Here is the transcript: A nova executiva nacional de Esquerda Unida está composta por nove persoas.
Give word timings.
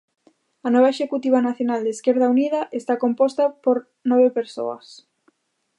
A 0.67 0.69
nova 0.75 0.91
executiva 0.93 1.43
nacional 1.47 1.81
de 1.83 1.91
Esquerda 1.97 2.31
Unida 2.35 2.61
está 2.79 2.93
composta 3.03 3.43
por 3.63 3.77
nove 4.09 4.27
persoas. 4.39 4.85